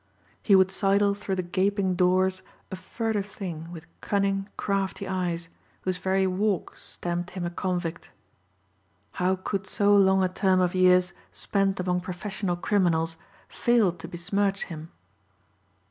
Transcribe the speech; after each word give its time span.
He 0.41 0.55
would 0.55 0.71
sidle 0.71 1.13
through 1.13 1.35
the 1.35 1.43
gaping 1.43 1.93
doors 1.93 2.41
a 2.71 2.75
furtive 2.75 3.27
thing 3.27 3.71
with 3.71 3.85
cunning 4.01 4.49
crafty 4.57 5.07
eyes 5.07 5.47
whose 5.81 5.99
very 5.99 6.25
walk 6.25 6.75
stamped 6.75 7.29
him 7.29 7.45
a 7.45 7.51
convict. 7.51 8.09
How 9.11 9.35
could 9.35 9.67
so 9.67 9.95
long 9.95 10.23
a 10.23 10.27
term 10.27 10.59
of 10.59 10.73
years 10.73 11.13
spent 11.31 11.79
among 11.79 12.01
professional 12.01 12.55
criminals 12.55 13.15
fail 13.47 13.91
to 13.91 14.07
besmirch 14.07 14.63
him? 14.63 14.89